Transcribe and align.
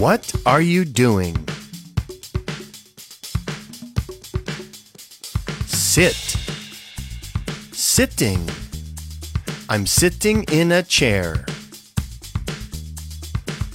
What 0.00 0.32
are 0.46 0.62
you 0.62 0.86
doing? 0.86 1.36
Sit. 5.66 6.16
Sitting. 7.74 8.48
I'm 9.68 9.84
sitting 9.84 10.44
in 10.44 10.72
a 10.72 10.82
chair. 10.82 11.44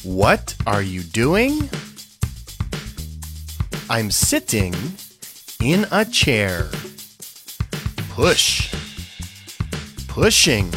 What 0.01 0.56
are 0.65 0.81
you 0.81 1.03
doing? 1.03 1.69
I'm 3.87 4.10
sitting 4.10 4.73
in 5.62 5.85
a 5.92 6.05
chair. 6.05 6.69
Push. 8.10 8.73
Pushing. 10.07 10.73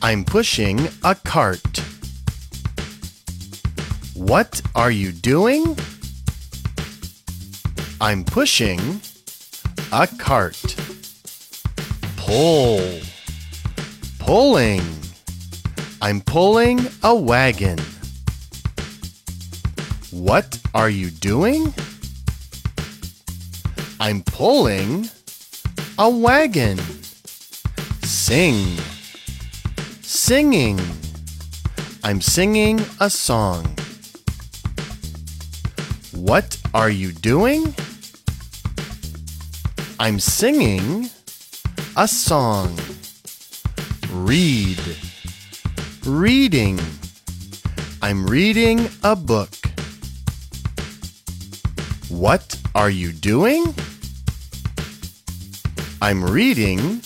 I'm 0.00 0.24
pushing 0.24 0.86
a 1.02 1.16
cart. 1.16 1.79
What 4.20 4.60
are 4.74 4.90
you 4.90 5.12
doing? 5.12 5.78
I'm 8.02 8.22
pushing 8.22 9.00
a 9.90 10.06
cart. 10.06 10.76
Pull. 12.18 13.00
Pulling. 14.18 14.82
I'm 16.02 16.20
pulling 16.20 16.80
a 17.02 17.14
wagon. 17.14 17.78
What 20.10 20.60
are 20.74 20.90
you 20.90 21.08
doing? 21.08 21.72
I'm 23.98 24.22
pulling 24.24 25.08
a 25.98 26.10
wagon. 26.10 26.78
Sing. 28.02 28.76
Singing. 30.02 30.78
I'm 32.04 32.20
singing 32.20 32.84
a 33.00 33.08
song. 33.08 33.79
What 36.20 36.60
are 36.74 36.90
you 36.90 37.12
doing? 37.12 37.74
I'm 39.98 40.20
singing 40.20 41.08
a 41.96 42.06
song. 42.06 42.78
Read. 44.12 44.78
Reading. 46.04 46.78
I'm 48.02 48.26
reading 48.26 48.86
a 49.02 49.16
book. 49.16 49.48
What 52.10 52.60
are 52.74 52.90
you 52.90 53.12
doing? 53.12 53.74
I'm 56.02 56.22
reading 56.22 57.00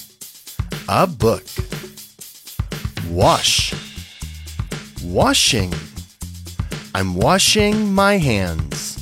a 0.89 1.06
book. 1.06 1.46
Wash. 3.08 3.74
Washing. 5.05 5.72
I'm 6.96 7.14
washing 7.14 7.94
my 7.94 8.19
hands. 8.19 8.94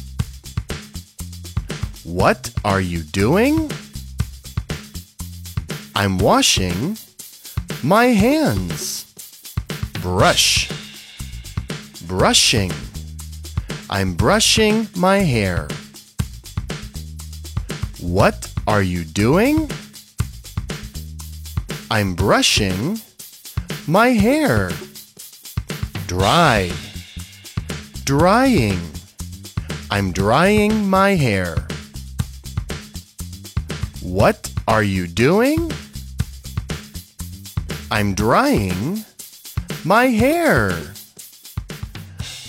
What 2.04 2.52
are 2.64 2.80
you 2.80 3.02
doing? 3.02 3.70
I'm 5.94 6.18
washing 6.18 6.98
my 7.80 8.06
hands. 8.06 9.06
Brush. 10.02 10.68
Brushing. 12.08 12.72
I'm 13.88 14.14
brushing 14.14 14.88
my 14.96 15.18
hair. 15.18 15.68
What 18.00 18.52
are 18.66 18.82
you 18.82 19.04
doing? 19.04 19.70
I'm 21.88 22.16
brushing 22.16 23.00
my 23.86 24.08
hair. 24.08 24.72
Dry. 26.08 26.72
Drying. 28.02 28.80
I'm 29.88 30.10
drying 30.10 30.90
my 30.90 31.10
hair. 31.10 31.68
What 34.02 34.52
are 34.66 34.82
you 34.82 35.06
doing? 35.06 35.70
I'm 37.90 38.14
drying 38.14 39.04
my 39.84 40.06
hair. 40.06 40.70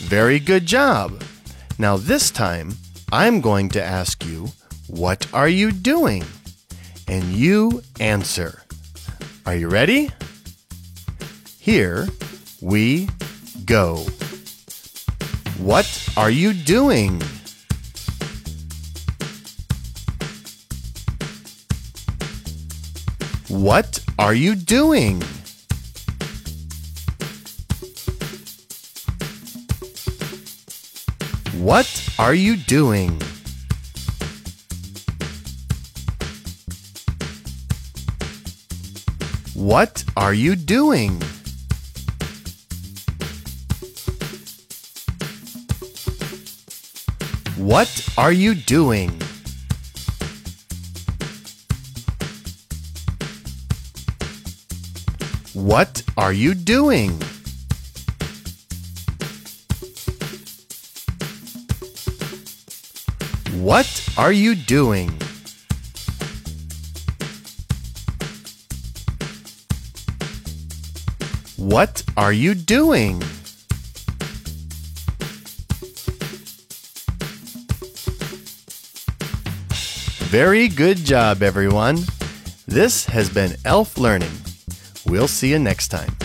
Very 0.09 0.39
good 0.39 0.65
job. 0.65 1.23
Now, 1.77 1.97
this 1.97 2.31
time, 2.31 2.73
I'm 3.11 3.39
going 3.39 3.69
to 3.69 3.83
ask 3.83 4.25
you, 4.25 4.49
What 4.87 5.27
are 5.33 5.47
you 5.47 5.71
doing? 5.71 6.23
And 7.07 7.23
you 7.25 7.83
answer. 7.99 8.63
Are 9.45 9.55
you 9.55 9.69
ready? 9.69 10.09
Here 11.59 12.07
we 12.61 13.09
go. 13.65 14.05
What 15.59 15.87
are 16.17 16.31
you 16.31 16.53
doing? 16.53 17.21
What 23.53 23.99
are 24.17 24.33
you 24.33 24.55
doing? 24.55 25.21
What 31.61 32.09
are 32.17 32.33
you 32.33 32.57
doing? 32.57 33.21
What 39.53 40.03
are 40.17 40.33
you 40.33 40.55
doing? 40.55 41.21
What 47.57 48.09
are 48.17 48.31
you 48.33 48.55
doing? 48.55 49.22
What 55.53 56.01
are 56.17 56.33
you 56.33 56.55
doing? 56.55 57.11
What 63.61 64.09
are 64.17 64.31
you 64.31 64.55
doing? 64.55 65.09
What 71.57 72.03
are 72.17 72.33
you 72.33 72.55
doing? 72.55 73.21
Very 80.33 80.67
good 80.67 80.97
job, 80.97 81.43
everyone. 81.43 81.99
This 82.67 83.05
has 83.05 83.29
been 83.29 83.55
Elf 83.65 83.99
Learning. 83.99 84.31
We'll 85.05 85.27
see 85.27 85.49
you 85.49 85.59
next 85.59 85.89
time. 85.89 86.15